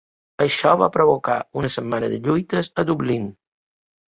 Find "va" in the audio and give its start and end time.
0.81-0.87